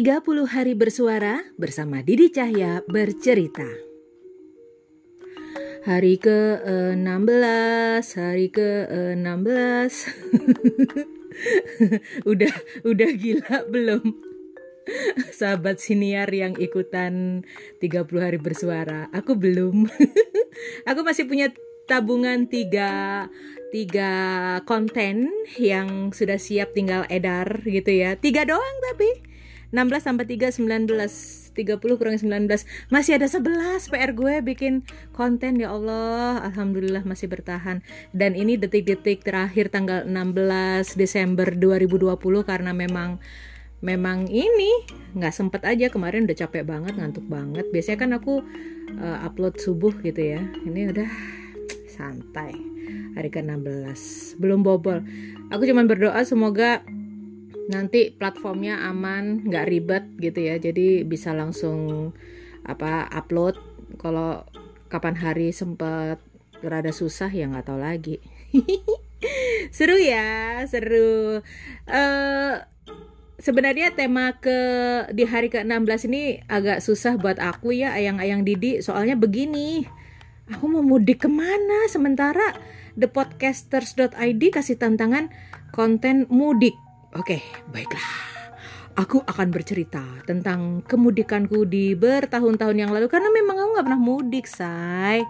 [0.00, 3.68] 30 hari bersuara bersama Didi Cahya bercerita.
[5.84, 9.92] Hari ke-16, hari ke-16.
[12.32, 12.54] udah
[12.88, 14.16] udah gila belum?
[15.36, 17.44] Sahabat siniar yang ikutan
[17.84, 19.12] 30 hari bersuara.
[19.12, 19.84] Aku belum.
[20.88, 21.52] Aku masih punya
[21.84, 23.28] tabungan tiga
[23.68, 24.12] tiga
[24.64, 25.28] konten
[25.60, 28.16] yang sudah siap tinggal edar gitu ya.
[28.16, 29.28] Tiga doang tapi
[29.70, 32.46] 16 tambah 3 19 30 kurang 19
[32.94, 36.42] masih ada 11 PR gue bikin konten ya Allah.
[36.46, 37.82] Alhamdulillah masih bertahan.
[38.14, 43.18] Dan ini detik-detik terakhir tanggal 16 Desember 2020 karena memang
[43.80, 44.86] memang ini
[45.18, 45.90] nggak sempet aja.
[45.90, 47.66] Kemarin udah capek banget ngantuk banget.
[47.74, 48.34] Biasanya kan aku
[48.98, 50.40] uh, upload subuh gitu ya.
[50.64, 51.10] Ini udah
[51.90, 52.54] santai.
[53.10, 55.02] Hari ke-16 belum bobol.
[55.50, 56.82] Aku cuman berdoa semoga
[57.70, 60.58] nanti platformnya aman nggak ribet gitu ya.
[60.58, 62.10] Jadi bisa langsung
[62.66, 63.56] apa upload.
[63.96, 64.42] Kalau
[64.90, 66.18] kapan hari sempat
[66.60, 68.18] rada susah ya nggak tahu lagi.
[69.76, 71.44] Seru ya seru.
[71.84, 72.54] Uh,
[73.38, 74.58] sebenarnya tema ke
[75.12, 78.80] di hari ke-16 ini agak susah buat aku ya ayang-ayang Didi.
[78.80, 79.84] Soalnya begini
[80.48, 81.86] aku mau mudik ke mana?
[81.92, 82.56] Sementara
[82.96, 85.28] thepodcasters.id kasih tantangan
[85.70, 86.74] konten mudik
[87.10, 87.42] Oke,
[87.74, 88.06] baiklah.
[88.94, 94.46] Aku akan bercerita tentang kemudikanku di bertahun-tahun yang lalu karena memang aku nggak pernah mudik,
[94.46, 95.26] say.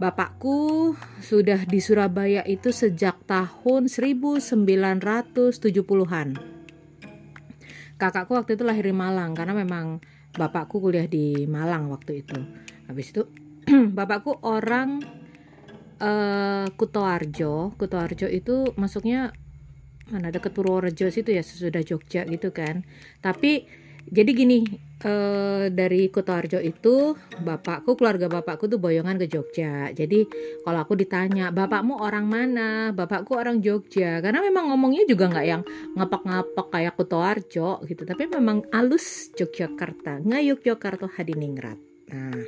[0.00, 6.28] Bapakku sudah di Surabaya itu sejak tahun 1970-an.
[8.00, 10.00] Kakakku waktu itu lahir di Malang karena memang
[10.36, 12.36] bapakku kuliah di Malang waktu itu.
[12.88, 13.22] Habis itu
[13.96, 15.00] bapakku orang
[16.00, 17.76] uh, Kutoarjo.
[17.76, 19.32] Kutoarjo itu masuknya
[20.10, 22.82] mana deket Purworejo situ ya sesudah Jogja gitu kan.
[23.22, 23.64] Tapi
[24.10, 24.66] jadi gini
[25.06, 29.94] eh, dari Kutoarjo itu bapakku keluarga bapakku tuh boyongan ke Jogja.
[29.94, 30.26] Jadi
[30.66, 32.90] kalau aku ditanya bapakmu orang mana?
[32.90, 34.18] Bapakku orang Jogja.
[34.18, 35.62] Karena memang ngomongnya juga nggak yang
[35.94, 38.02] ngapak-ngapak kayak Kutoarjo gitu.
[38.02, 41.78] Tapi memang alus Yogyakarta ngayuk Yogyakarta Hadiningrat.
[42.10, 42.42] Nah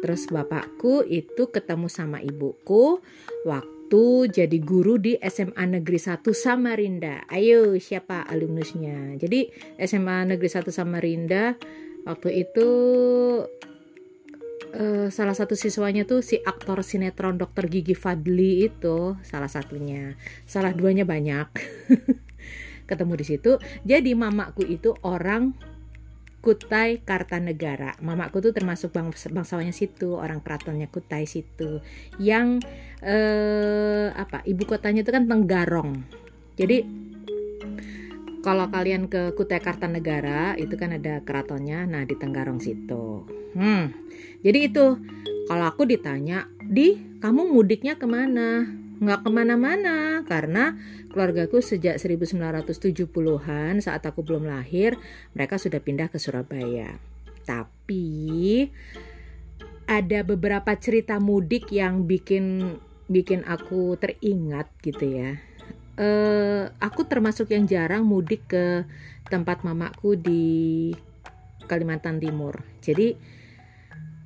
[0.00, 3.00] terus bapakku itu ketemu sama ibuku
[3.48, 7.22] waktu waktu jadi guru di SMA Negeri 1 Samarinda.
[7.30, 9.14] Ayo siapa alumnusnya?
[9.14, 9.46] Jadi
[9.78, 11.54] SMA Negeri 1 Samarinda
[12.02, 12.68] waktu itu
[14.74, 20.18] uh, salah satu siswanya tuh si aktor sinetron Dokter Gigi Fadli itu salah satunya.
[20.50, 21.46] Salah duanya banyak.
[22.90, 23.62] Ketemu di situ.
[23.86, 25.54] Jadi mamaku itu orang
[26.46, 27.98] Kutai Kartanegara.
[27.98, 31.82] Mamaku tuh termasuk bang bangsawannya situ, orang keratonnya Kutai situ.
[32.22, 32.62] Yang
[33.02, 34.46] eh, apa?
[34.46, 36.06] Ibu kotanya itu kan Tenggarong.
[36.54, 36.86] Jadi
[38.46, 43.26] kalau kalian ke Kutai Kartanegara itu kan ada keratonnya, nah di Tenggarong situ.
[43.58, 43.90] Hmm,
[44.46, 45.02] jadi itu
[45.50, 48.85] kalau aku ditanya, di kamu mudiknya ke mana?
[48.96, 50.76] Nggak ke mana-mana karena
[51.12, 54.96] keluargaku sejak 1970-an saat aku belum lahir
[55.36, 56.96] mereka sudah pindah ke Surabaya.
[57.44, 58.66] Tapi
[59.86, 65.38] ada beberapa cerita mudik yang bikin bikin aku teringat gitu ya.
[65.96, 68.84] Uh, aku termasuk yang jarang mudik ke
[69.32, 70.44] tempat mamaku di
[71.64, 72.60] Kalimantan Timur.
[72.84, 73.16] Jadi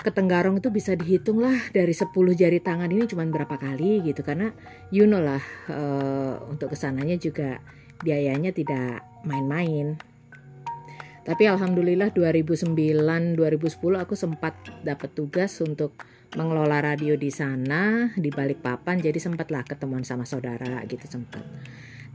[0.00, 4.24] ke Tenggarong itu bisa dihitung lah dari 10 jari tangan ini cuma berapa kali gitu.
[4.24, 4.50] Karena
[4.88, 7.60] you know lah uh, untuk ke sananya juga
[8.00, 10.00] biayanya tidak main-main.
[11.20, 12.72] Tapi alhamdulillah 2009
[13.36, 15.94] 2010 aku sempat dapat tugas untuk
[16.38, 21.42] mengelola radio di sana di balik papan jadi sempatlah ketemuan sama saudara gitu sempat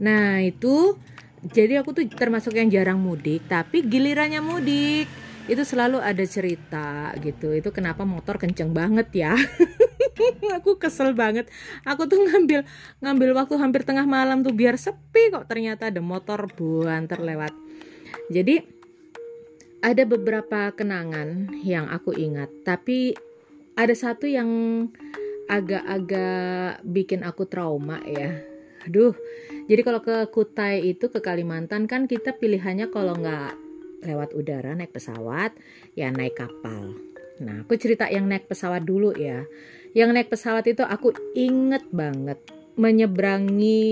[0.00, 0.96] nah itu
[1.44, 5.08] jadi aku tuh termasuk yang jarang mudik tapi gilirannya mudik
[5.46, 7.54] itu selalu ada cerita gitu.
[7.54, 9.34] Itu kenapa motor kenceng banget ya?
[10.62, 11.46] Aku kesel banget.
[11.86, 12.66] Aku tuh ngambil
[12.98, 17.54] ngambil waktu hampir tengah malam tuh biar sepi kok ternyata ada motor buan terlewat
[18.26, 18.62] jadi
[19.84, 22.50] ada beberapa kenangan yang aku ingat.
[22.66, 23.14] Tapi
[23.78, 24.50] ada satu yang
[25.46, 28.34] agak-agak bikin aku trauma ya.
[28.88, 29.14] Aduh.
[29.66, 33.65] Jadi kalau ke Kutai itu ke Kalimantan kan kita pilihannya kalau nggak
[34.02, 35.52] lewat udara naik pesawat
[35.96, 36.96] ya naik kapal.
[37.40, 39.44] Nah aku cerita yang naik pesawat dulu ya.
[39.96, 42.36] Yang naik pesawat itu aku inget banget
[42.76, 43.82] menyeberangi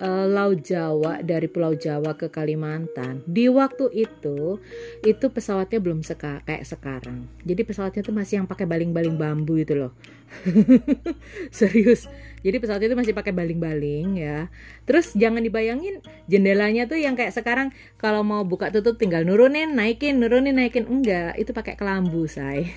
[0.00, 3.20] uh, Laut Jawa dari Pulau Jawa ke Kalimantan.
[3.28, 4.56] Di waktu itu
[5.04, 7.28] itu pesawatnya belum seka kayak sekarang.
[7.44, 9.92] Jadi pesawatnya tuh masih yang pakai baling-baling bambu itu loh.
[11.52, 12.08] Serius.
[12.40, 14.48] Jadi pesawatnya itu masih pakai baling-baling ya.
[14.88, 17.68] Terus jangan dibayangin jendelanya tuh yang kayak sekarang
[18.00, 20.88] kalau mau buka tutup tinggal nurunin, naikin, nurunin, naikin.
[20.88, 22.72] Enggak, itu pakai kelambu, say.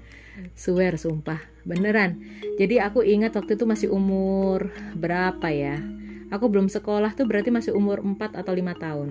[0.56, 2.20] Swear sumpah beneran
[2.60, 5.80] jadi aku ingat waktu itu masih umur berapa ya
[6.28, 9.08] aku belum sekolah tuh berarti masih umur 4 atau 5 tahun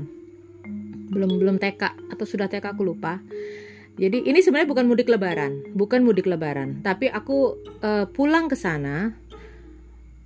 [1.14, 3.22] belum belum TK atau sudah TK aku lupa
[3.94, 9.14] jadi ini sebenarnya bukan mudik lebaran bukan mudik lebaran tapi aku uh, pulang ke sana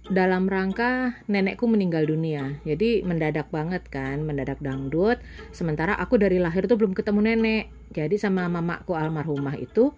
[0.07, 2.59] dalam rangka nenekku meninggal dunia.
[2.63, 5.19] Jadi mendadak banget kan, mendadak dangdut.
[5.51, 7.65] Sementara aku dari lahir tuh belum ketemu nenek.
[7.91, 9.91] Jadi sama mamaku almarhumah itu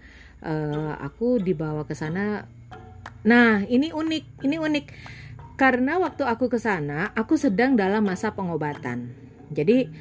[0.44, 2.45] uh, aku dibawa ke sana.
[3.25, 4.86] Nah, ini unik, ini unik.
[5.59, 9.12] Karena waktu aku ke sana, aku sedang dalam masa pengobatan.
[9.51, 9.91] Jadi,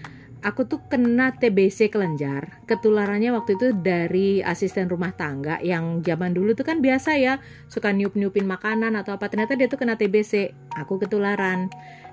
[0.42, 2.62] aku tuh kena TBC kelenjar.
[2.70, 7.90] Ketularannya waktu itu dari asisten rumah tangga yang zaman dulu tuh kan biasa ya, suka
[7.90, 9.26] niup-niupin makanan atau apa.
[9.26, 10.54] Ternyata dia tuh kena TBC.
[10.78, 11.70] Aku ketularan.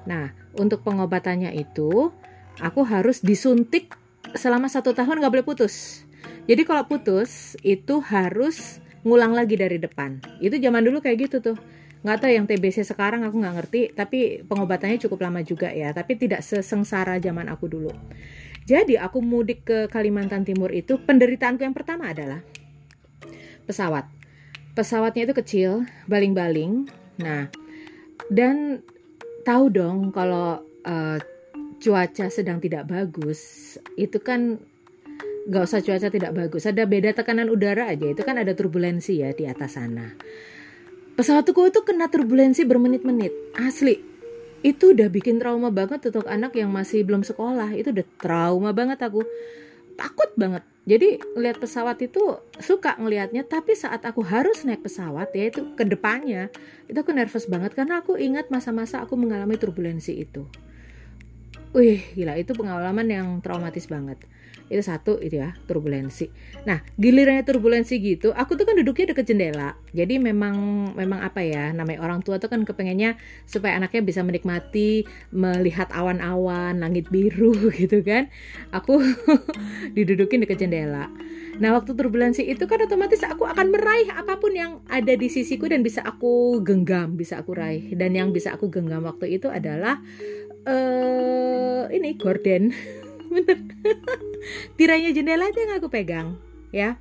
[0.10, 2.10] Nah, untuk pengobatannya itu,
[2.62, 3.94] aku harus disuntik
[4.34, 6.05] selama satu tahun gak boleh putus.
[6.46, 10.22] Jadi kalau putus itu harus ngulang lagi dari depan.
[10.38, 11.58] Itu zaman dulu kayak gitu tuh.
[12.06, 15.90] Nggak tahu yang TBC sekarang aku nggak ngerti, tapi pengobatannya cukup lama juga ya.
[15.90, 17.90] Tapi tidak sesengsara zaman aku dulu.
[18.66, 22.42] Jadi aku mudik ke Kalimantan Timur itu penderitaanku yang pertama adalah
[23.66, 24.10] pesawat.
[24.78, 25.72] Pesawatnya itu kecil,
[26.10, 26.90] baling-baling.
[27.22, 27.50] Nah,
[28.30, 28.86] dan
[29.46, 31.18] tahu dong kalau uh,
[31.78, 34.58] cuaca sedang tidak bagus, itu kan
[35.46, 36.66] nggak usah cuaca tidak bagus.
[36.66, 38.10] Ada beda tekanan udara aja.
[38.10, 40.18] Itu kan ada turbulensi ya di atas sana.
[41.16, 43.32] Pesawatku itu kena turbulensi bermenit-menit.
[43.56, 44.02] Asli.
[44.66, 47.78] Itu udah bikin trauma banget untuk anak yang masih belum sekolah.
[47.78, 49.22] Itu udah trauma banget aku.
[49.96, 50.66] Takut banget.
[50.86, 55.82] Jadi lihat pesawat itu suka ngelihatnya tapi saat aku harus naik pesawat ya itu ke
[55.82, 56.54] depannya
[56.90, 57.78] itu aku nervous banget.
[57.78, 60.50] Karena aku ingat masa-masa aku mengalami turbulensi itu
[61.76, 62.40] Wih, gila.
[62.40, 64.24] Itu pengalaman yang traumatis banget.
[64.72, 66.32] Itu satu itu ya turbulensi.
[66.66, 69.78] Nah gilirannya turbulensi gitu aku tuh kan duduknya deket jendela.
[69.92, 70.56] Jadi memang
[70.96, 76.80] memang apa ya namanya orang tua tuh kan kepengennya supaya anaknya bisa menikmati melihat awan-awan
[76.82, 78.32] langit biru gitu kan.
[78.72, 79.04] Aku
[80.00, 81.12] didudukin deket jendela.
[81.56, 85.72] Nah, waktu turbulensi itu kan otomatis aku akan meraih apa pun yang ada di sisiku
[85.72, 87.96] dan bisa aku genggam, bisa aku raih.
[87.96, 90.04] Dan yang bisa aku genggam waktu itu adalah
[90.66, 92.74] uh, ini gorden.
[93.34, 93.58] bener.
[94.78, 96.38] Tirainya jendela aja yang aku pegang
[96.76, 97.00] ya.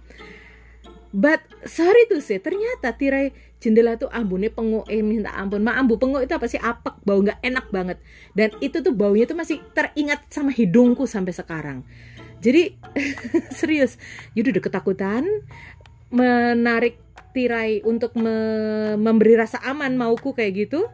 [1.14, 3.31] But sorry tuh sih ternyata tirai
[3.62, 5.62] jendela tuh ambunnya pengu eh minta ampun.
[5.62, 6.58] Ma ambu pengu itu apa sih?
[6.58, 7.99] Apek bau nggak enak banget.
[8.34, 11.87] Dan itu tuh baunya tuh masih teringat sama hidungku sampai sekarang.
[12.43, 12.76] Jadi
[13.58, 13.96] serius
[14.34, 15.22] jadi udah ketakutan
[16.11, 16.99] menarik
[17.34, 18.37] tirai untuk me
[18.94, 20.87] memberi rasa aman mauku kayak gitu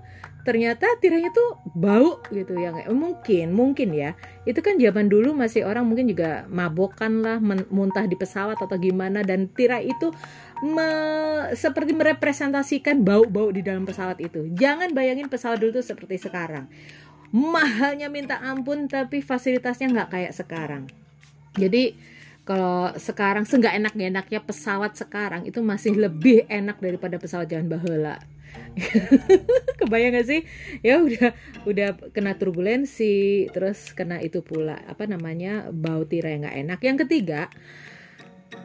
[0.43, 4.17] ternyata tirainya tuh bau gitu ya mungkin mungkin ya.
[4.49, 7.37] Itu kan zaman dulu masih orang mungkin juga mabokan lah
[7.69, 10.11] muntah di pesawat atau gimana dan tirai itu
[10.65, 10.89] me,
[11.53, 14.49] seperti merepresentasikan bau-bau di dalam pesawat itu.
[14.57, 16.67] Jangan bayangin pesawat dulu tuh seperti sekarang.
[17.31, 20.91] Mahalnya minta ampun tapi fasilitasnya nggak kayak sekarang.
[21.55, 21.95] Jadi
[22.49, 28.19] kalau sekarang seenggak enak enaknya pesawat sekarang itu masih lebih enak daripada pesawat zaman bahula
[29.81, 30.41] kebayang gak sih?
[30.81, 31.35] Ya udah
[31.69, 36.81] udah kena turbulensi terus kena itu pula apa namanya bau tirai yang nggak enak.
[36.84, 37.51] Yang ketiga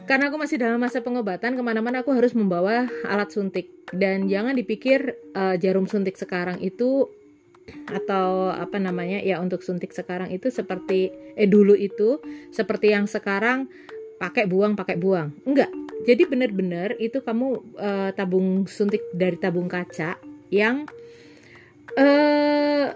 [0.06, 3.70] karena aku masih dalam masa pengobatan ke mana-mana aku harus membawa alat suntik.
[3.90, 7.10] Dan jangan dipikir uh, jarum suntik sekarang itu
[7.90, 12.22] atau apa namanya ya untuk suntik sekarang itu seperti eh dulu itu
[12.54, 13.66] seperti yang sekarang
[14.22, 15.34] pakai buang pakai buang.
[15.42, 20.16] Enggak jadi benar-benar itu kamu uh, tabung suntik dari tabung kaca
[20.54, 20.86] yang
[21.98, 22.94] uh,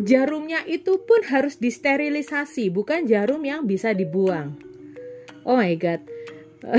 [0.00, 4.56] jarumnya itu pun harus disterilisasi, bukan jarum yang bisa dibuang.
[5.48, 6.00] Oh my god.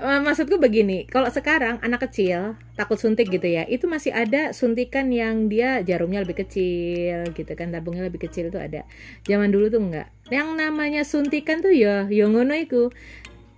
[0.00, 5.52] Maksudku begini, kalau sekarang anak kecil takut suntik gitu ya, itu masih ada suntikan yang
[5.52, 8.88] dia jarumnya lebih kecil gitu kan, tabungnya lebih kecil itu ada.
[9.28, 10.08] Zaman dulu tuh enggak.
[10.32, 12.88] Yang namanya suntikan tuh ya, yang ngono itu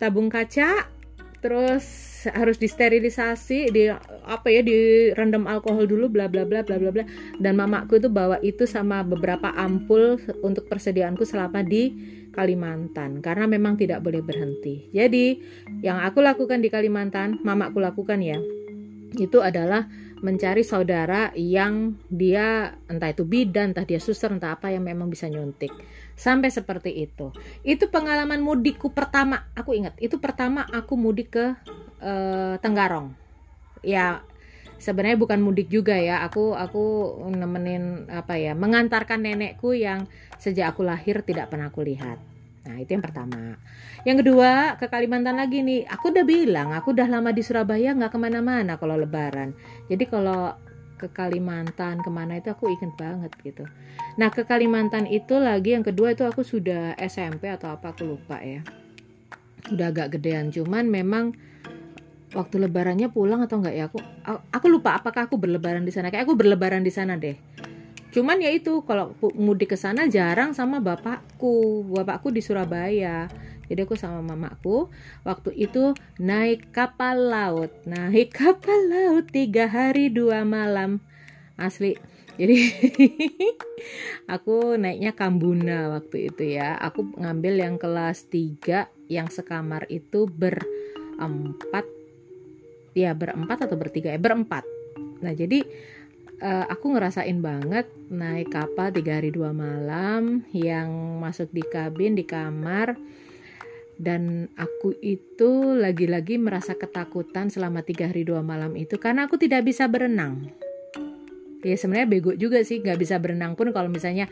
[0.02, 0.90] tabung kaca,
[1.38, 3.90] terus harus disterilisasi di
[4.22, 7.04] apa ya direndam alkohol dulu bla bla bla bla bla bla
[7.42, 11.90] dan mamaku itu bawa itu sama beberapa ampul untuk persediaanku selama di
[12.32, 14.88] Kalimantan karena memang tidak boleh berhenti.
[14.90, 15.36] Jadi
[15.84, 18.40] yang aku lakukan di Kalimantan, mamaku lakukan ya,
[19.20, 19.84] itu adalah
[20.22, 25.28] mencari saudara yang dia entah itu bidan, entah dia suster, entah apa yang memang bisa
[25.28, 25.74] nyuntik.
[26.14, 27.32] Sampai seperti itu.
[27.66, 29.48] Itu pengalaman mudikku pertama.
[29.56, 31.46] Aku ingat, itu pertama aku mudik ke
[32.02, 33.14] uh, Tenggarong.
[33.82, 34.22] Ya
[34.82, 36.22] sebenarnya bukan mudik juga ya.
[36.26, 40.06] Aku aku nemenin apa ya, mengantarkan nenekku yang
[40.42, 42.18] sejak aku lahir tidak pernah aku lihat.
[42.62, 43.58] Nah, itu yang pertama.
[44.06, 45.82] Yang kedua, ke Kalimantan lagi nih.
[45.86, 49.50] Aku udah bilang, aku udah lama di Surabaya nggak ke mana-mana kalau lebaran.
[49.90, 50.54] Jadi kalau
[51.02, 53.66] ke Kalimantan ke mana itu aku inget banget gitu.
[54.14, 58.38] Nah ke Kalimantan itu lagi yang kedua itu aku sudah SMP atau apa aku lupa
[58.38, 58.62] ya.
[59.74, 61.34] Udah agak gedean cuman memang
[62.32, 66.24] waktu lebarannya pulang atau enggak ya aku aku lupa apakah aku berlebaran di sana kayak
[66.24, 67.36] aku berlebaran di sana deh
[68.12, 73.28] cuman ya itu kalau mudik ke sana jarang sama bapakku bapakku di Surabaya
[73.72, 74.92] jadi aku sama mamaku
[75.24, 77.72] waktu itu naik kapal laut.
[77.88, 81.00] Naik kapal laut tiga hari dua malam.
[81.56, 81.96] Asli.
[82.36, 82.68] Jadi
[84.36, 86.76] aku naiknya Kambuna waktu itu ya.
[86.84, 91.88] Aku ngambil yang kelas 3 yang sekamar itu berempat.
[92.92, 94.20] Ya berempat atau bertiga ya?
[94.20, 94.68] Berempat.
[95.24, 95.64] Nah jadi
[96.44, 100.92] uh, aku ngerasain banget naik kapal tiga hari dua malam yang
[101.24, 103.00] masuk di kabin di kamar
[104.02, 109.62] dan aku itu lagi-lagi merasa ketakutan selama tiga hari dua malam itu karena aku tidak
[109.62, 110.50] bisa berenang.
[111.62, 114.26] Ya sebenarnya bego juga sih nggak bisa berenang pun kalau misalnya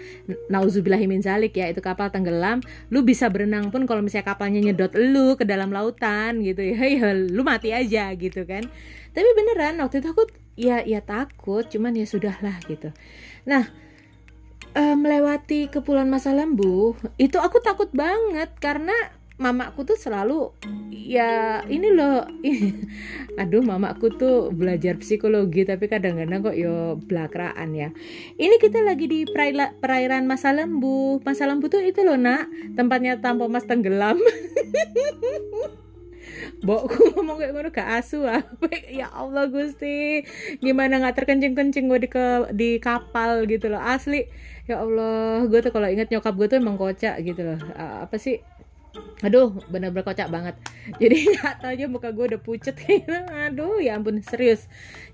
[0.50, 2.58] nauzubillahimin zalik ya itu kapal tenggelam
[2.90, 6.74] lu bisa berenang pun kalau misalnya kapalnya nyedot lu ke dalam lautan gitu ya.
[6.98, 8.66] Ya lu mati aja gitu kan.
[9.14, 10.26] Tapi beneran waktu itu aku
[10.58, 12.90] ya ya takut cuman ya sudahlah gitu.
[13.46, 13.70] Nah
[14.74, 20.52] e, melewati kepulauan masa lembu itu aku takut banget karena mamaku tuh selalu
[20.92, 22.28] ya ini loh
[23.40, 27.88] aduh mamaku tuh belajar psikologi tapi kadang-kadang kok yo belakraan ya.
[28.36, 29.24] Ini kita lagi di
[29.80, 31.24] perairan masa lembu.
[31.24, 34.20] Masa lembu tuh itu loh nak tempatnya tanpa mas tenggelam.
[36.60, 38.28] Bokku ngomong kayak ngono gak asu
[39.00, 40.20] ya Allah Gusti.
[40.60, 44.28] Gimana nggak terkencing-kencing gue di ke di kapal gitu loh asli.
[44.68, 47.58] Ya Allah gue tuh kalau inget nyokap gue tuh emang kocak gitu loh.
[48.04, 48.44] Apa sih
[49.20, 50.56] aduh bener-bener kocak banget.
[50.96, 51.36] Jadi
[51.70, 53.12] aja muka gue udah pucet gitu.
[53.12, 54.66] Aduh ya ampun serius.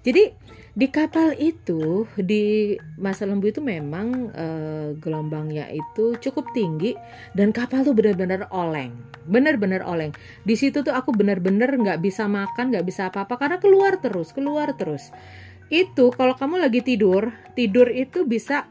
[0.07, 0.31] Jadi
[0.77, 6.93] di kapal itu di masa lembu itu memang uh, gelombangnya itu cukup tinggi
[7.33, 8.95] dan kapal tuh bener-bener oleng.
[9.27, 10.15] Bener-bener oleng.
[10.47, 14.71] Di situ tuh aku bener-bener nggak bisa makan nggak bisa apa-apa karena keluar terus keluar
[14.79, 15.11] terus.
[15.67, 18.71] Itu kalau kamu lagi tidur tidur itu bisa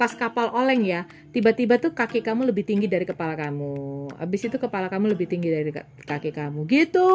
[0.00, 4.08] pas kapal oleng ya, tiba-tiba tuh kaki kamu lebih tinggi dari kepala kamu.
[4.16, 5.68] Abis itu kepala kamu lebih tinggi dari
[6.08, 6.64] kaki kamu.
[6.64, 7.12] Gitu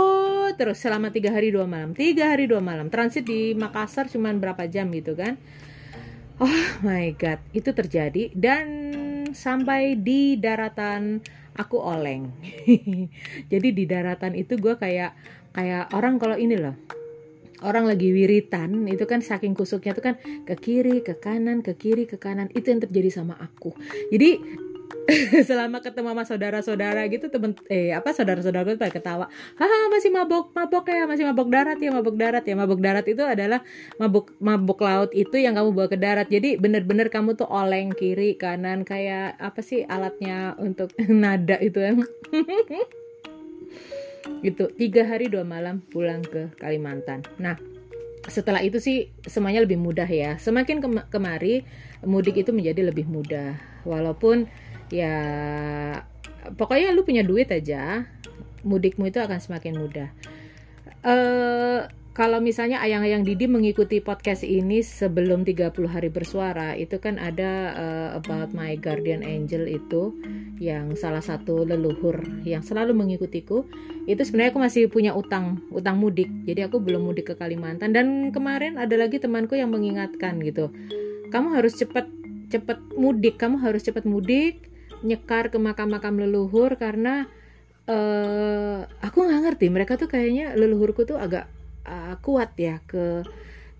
[0.54, 1.98] terus selama tiga hari dua malam.
[1.98, 2.94] Tiga hari dua malam.
[2.94, 5.34] Transit di Makassar cuman berapa jam gitu kan.
[6.38, 8.68] Oh my god, itu terjadi dan
[9.34, 11.26] sampai di daratan
[11.58, 12.30] aku oleng.
[13.52, 15.18] Jadi di daratan itu gue kayak
[15.58, 16.78] kayak orang kalau ini loh
[17.66, 22.06] orang lagi wiritan itu kan saking kusuknya itu kan ke kiri ke kanan ke kiri
[22.06, 22.48] ke kanan.
[22.54, 23.74] Itu yang terjadi sama aku.
[24.14, 24.40] Jadi
[25.50, 29.26] selama ketemu sama saudara-saudara gitu temen eh apa saudara-saudara gue pada ketawa.
[29.58, 32.56] Haha masih mabok mabok ya masih mabok darat ya mabok darat ya.
[32.58, 33.62] Mabok darat itu adalah
[34.02, 36.28] mabok mabok laut itu yang kamu bawa ke darat.
[36.30, 40.94] Jadi bener-bener kamu tuh oleng kiri kanan kayak apa sih alatnya untuk
[41.24, 41.78] nada itu.
[41.82, 41.94] ya
[44.46, 44.70] gitu.
[44.76, 47.26] Tiga hari dua malam pulang ke Kalimantan.
[47.38, 47.58] Nah
[48.26, 50.38] setelah itu sih semuanya lebih mudah ya.
[50.42, 51.66] Semakin ke kemari
[52.06, 53.58] mudik itu menjadi lebih mudah.
[53.86, 54.50] Walaupun
[54.94, 55.18] ya
[56.54, 58.06] pokoknya lu punya duit aja
[58.66, 60.10] mudikmu itu akan semakin mudah.
[61.06, 67.76] Uh, kalau misalnya ayang-ayang Didi mengikuti podcast ini sebelum 30 hari bersuara itu kan ada
[67.76, 70.16] uh, about my guardian angel itu
[70.64, 73.68] yang salah satu leluhur yang selalu mengikutiku.
[74.08, 76.32] Itu sebenarnya aku masih punya utang utang mudik.
[76.48, 77.92] Jadi aku belum mudik ke Kalimantan.
[77.92, 80.72] Dan kemarin ada lagi temanku yang mengingatkan gitu
[81.36, 82.08] kamu harus cepat
[82.48, 84.70] cepat mudik kamu harus cepat mudik
[85.04, 87.28] nyekar ke makam-makam leluhur karena
[87.90, 91.50] uh, aku nggak ngerti mereka tuh kayaknya leluhurku tuh agak
[91.86, 93.24] uh, kuat ya ke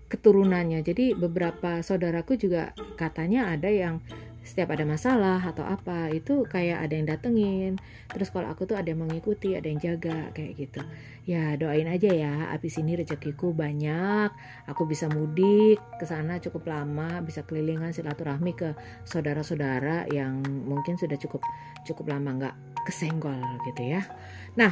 [0.06, 0.80] keturunannya.
[0.86, 3.98] Jadi beberapa saudaraku juga katanya ada yang
[4.46, 7.74] setiap ada masalah atau apa itu kayak ada yang datengin.
[8.06, 10.80] Terus kalau aku tuh ada yang mengikuti ada yang jaga kayak gitu.
[11.26, 14.30] Ya doain aja ya abis ini rezekiku banyak
[14.70, 21.18] aku bisa mudik ke sana cukup lama bisa kelilingan silaturahmi ke saudara-saudara yang mungkin sudah
[21.18, 21.42] cukup
[21.82, 22.54] cukup lama nggak
[22.86, 24.06] kesenggol gitu ya.
[24.54, 24.70] Nah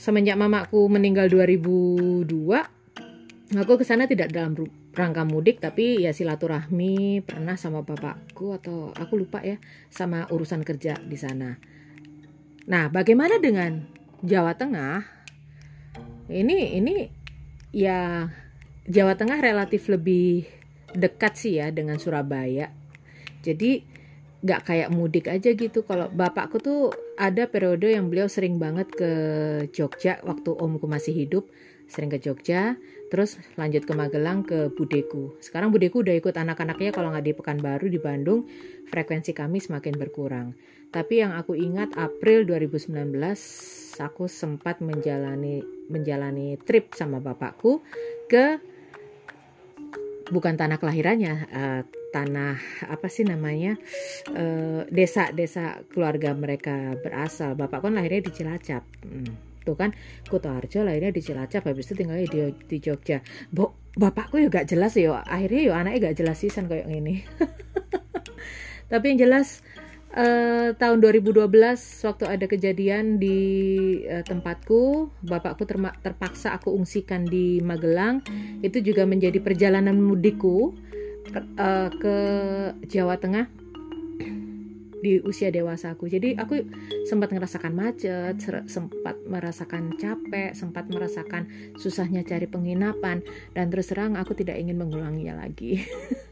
[0.00, 2.24] semenjak mamaku meninggal 2002
[3.52, 4.56] aku ke sana tidak dalam
[4.96, 9.60] rangka mudik tapi ya silaturahmi pernah sama bapakku atau aku lupa ya
[9.92, 11.60] sama urusan kerja di sana.
[12.70, 13.84] Nah, bagaimana dengan
[14.24, 15.04] Jawa Tengah?
[16.30, 16.94] Ini ini
[17.76, 18.24] ya
[18.88, 20.48] Jawa Tengah relatif lebih
[20.96, 22.72] dekat sih ya dengan Surabaya.
[23.44, 23.84] Jadi
[24.40, 25.84] nggak kayak mudik aja gitu.
[25.84, 26.88] Kalau bapakku tuh
[27.20, 29.12] ada periode yang beliau sering banget ke
[29.76, 31.44] Jogja waktu omku masih hidup
[31.90, 32.78] sering ke Jogja,
[33.10, 35.34] terus lanjut ke Magelang ke Budeku.
[35.42, 38.46] Sekarang Budeku udah ikut anak-anaknya kalau nggak di Pekanbaru di Bandung,
[38.86, 40.54] frekuensi kami semakin berkurang.
[40.94, 43.10] Tapi yang aku ingat April 2019
[44.00, 45.60] aku sempat menjalani
[45.90, 47.82] menjalani trip sama bapakku
[48.30, 48.62] ke
[50.30, 52.58] bukan tanah kelahirannya, uh, tanah
[52.90, 53.78] apa sih namanya
[54.90, 57.54] desa-desa uh, keluarga mereka berasal.
[57.54, 58.84] Bapak kan lahirnya di Cilacap.
[59.06, 59.90] Hmm tuh kan
[60.26, 63.20] Kutoarjo lahirnya di Cilacap habis itu tinggalnya di, di Jogja
[63.52, 67.22] Bo, bapakku juga gak jelas ya akhirnya ya anaknya gak jelas sisan kayak gini
[68.90, 69.62] tapi yang jelas
[70.16, 71.46] uh, tahun 2012
[72.08, 73.38] waktu ada kejadian di
[74.08, 75.68] uh, tempatku bapakku
[76.02, 78.24] terpaksa aku ungsikan di Magelang
[78.64, 80.74] itu juga menjadi perjalanan mudikku
[81.28, 82.16] ke, uh, ke
[82.88, 83.46] Jawa Tengah
[85.04, 86.08] di usia dewasa aku.
[86.08, 86.64] Jadi aku
[87.08, 88.36] sempat merasakan macet,
[88.68, 95.40] sempat merasakan capek, sempat merasakan susahnya cari penginapan dan terus terang aku tidak ingin mengulanginya
[95.44, 95.82] lagi.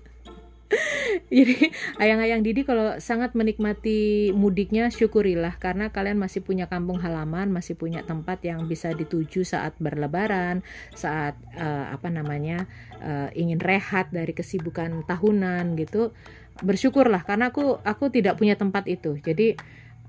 [1.36, 1.68] Jadi
[2.00, 5.60] ayang-ayang Didi kalau sangat menikmati mudiknya syukurilah.
[5.60, 10.64] Karena kalian masih punya kampung halaman, masih punya tempat yang bisa dituju saat berlebaran,
[10.96, 12.64] saat uh, apa namanya
[13.04, 16.16] uh, ingin rehat dari kesibukan tahunan gitu.
[16.64, 19.20] Bersyukurlah karena aku aku tidak punya tempat itu.
[19.20, 19.52] Jadi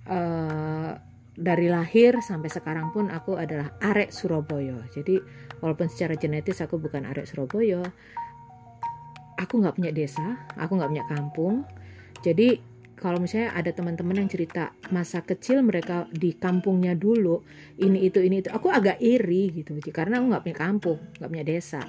[0.07, 0.95] uh,
[1.35, 4.87] dari lahir sampai sekarang pun aku adalah arek Surabaya.
[4.95, 5.19] Jadi
[5.59, 7.83] walaupun secara genetis aku bukan arek Surabaya
[9.39, 11.55] aku nggak punya desa aku nggak punya kampung.
[12.19, 12.59] Jadi
[12.99, 17.39] kalau misalnya ada teman-teman yang cerita masa kecil mereka di kampungnya dulu
[17.79, 19.79] ini itu ini itu aku agak iri gitu.
[19.95, 21.79] Karena aku nggak punya kampung nggak punya desa.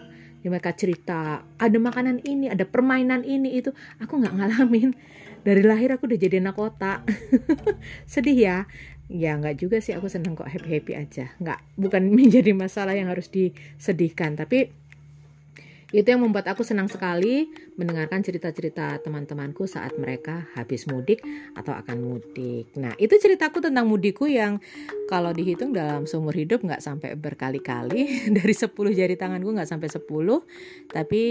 [0.40, 1.21] Yang mereka cerita
[1.59, 4.95] ada makanan ini ada permainan ini itu aku nggak ngalamin.
[5.42, 7.02] Dari lahir aku udah jadi anak kota
[8.12, 8.59] sedih ya.
[9.11, 11.35] Ya nggak juga sih aku seneng kok happy happy aja.
[11.42, 14.38] Nggak bukan menjadi masalah yang harus disedihkan.
[14.38, 14.70] Tapi
[15.90, 21.18] itu yang membuat aku senang sekali mendengarkan cerita-cerita teman-temanku saat mereka habis mudik
[21.59, 22.70] atau akan mudik.
[22.79, 24.62] Nah, itu ceritaku tentang mudikku yang
[25.11, 28.07] kalau dihitung dalam seumur hidup nggak sampai berkali-kali.
[28.38, 30.07] Dari 10 jari tanganku nggak sampai 10.
[30.94, 31.22] Tapi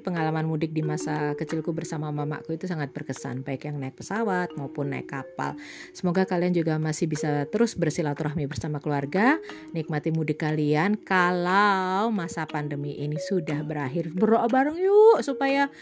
[0.00, 3.44] pengalaman mudik di masa kecilku bersama mamaku itu sangat berkesan.
[3.44, 5.60] Baik yang naik pesawat maupun naik kapal.
[5.92, 9.36] Semoga kalian juga masih bisa terus bersilaturahmi bersama keluarga.
[9.76, 15.72] Nikmati mudik kalian kalau masa pandemi ini sudah berakhir berdoa bareng yuk supaya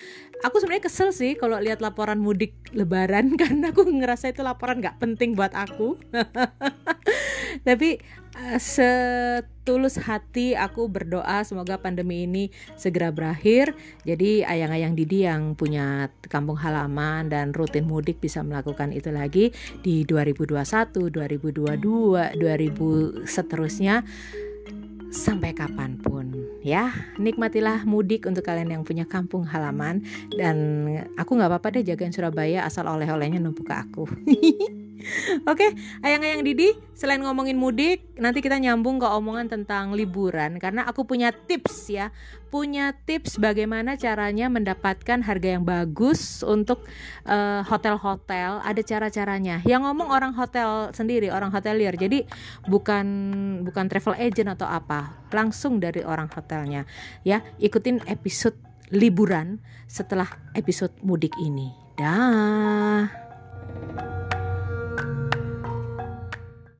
[0.42, 4.98] aku sebenarnya kesel sih kalau lihat laporan mudik lebaran karena aku ngerasa itu laporan nggak
[4.98, 5.96] penting buat aku.
[7.66, 8.02] Tapi
[8.34, 13.72] uh, setulus hati aku berdoa semoga pandemi ini segera berakhir.
[14.02, 19.54] Jadi ayang-ayang Didi yang punya kampung halaman dan rutin mudik bisa melakukan itu lagi
[19.86, 24.02] di 2021 2022 2000 seterusnya
[25.14, 26.34] sampai kapan pun
[26.66, 26.90] ya.
[27.22, 30.02] Nikmatilah mudik untuk kalian yang punya kampung halaman.
[30.34, 34.04] Dan aku nggak apa-apa deh jagain Surabaya asal oleh-olehnya numpuk ke aku
[35.50, 41.04] Oke, ayang-ayang Didi, selain ngomongin mudik, nanti kita nyambung ke omongan tentang liburan karena aku
[41.04, 42.08] punya tips ya.
[42.54, 46.86] Punya tips bagaimana caranya mendapatkan harga yang bagus untuk
[47.26, 49.58] uh, hotel-hotel, ada cara-caranya.
[49.66, 51.98] Yang ngomong orang hotel sendiri, orang hotelier.
[51.98, 52.22] Jadi
[52.70, 53.06] bukan
[53.66, 56.86] bukan travel agent atau apa, langsung dari orang hotelnya.
[57.26, 58.54] Ya, ikutin episode
[58.94, 59.58] liburan
[59.90, 61.74] setelah episode mudik ini.
[61.98, 63.23] Dah.